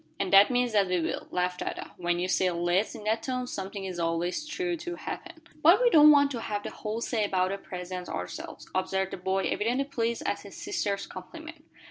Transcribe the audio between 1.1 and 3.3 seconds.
laughed Ada. "When you say, 'let's' in that